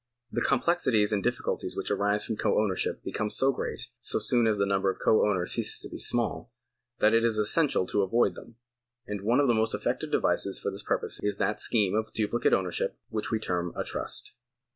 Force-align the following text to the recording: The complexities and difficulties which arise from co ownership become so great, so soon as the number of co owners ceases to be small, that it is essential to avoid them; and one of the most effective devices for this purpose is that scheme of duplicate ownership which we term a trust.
The 0.31 0.41
complexities 0.41 1.11
and 1.13 1.21
difficulties 1.21 1.77
which 1.77 1.91
arise 1.91 2.25
from 2.25 2.35
co 2.35 2.57
ownership 2.59 3.03
become 3.03 3.29
so 3.29 3.51
great, 3.51 3.89
so 3.99 4.17
soon 4.17 4.47
as 4.47 4.57
the 4.57 4.65
number 4.65 4.89
of 4.89 4.97
co 4.97 5.29
owners 5.29 5.51
ceases 5.51 5.79
to 5.81 5.89
be 5.89 5.99
small, 5.99 6.51
that 6.97 7.13
it 7.13 7.23
is 7.23 7.37
essential 7.37 7.85
to 7.85 8.01
avoid 8.01 8.33
them; 8.33 8.55
and 9.05 9.21
one 9.21 9.39
of 9.39 9.47
the 9.47 9.53
most 9.53 9.75
effective 9.75 10.09
devices 10.09 10.57
for 10.57 10.71
this 10.71 10.81
purpose 10.81 11.19
is 11.21 11.37
that 11.37 11.59
scheme 11.59 11.93
of 11.93 12.13
duplicate 12.13 12.51
ownership 12.51 12.97
which 13.09 13.29
we 13.29 13.37
term 13.37 13.73
a 13.75 13.83
trust. 13.83 14.33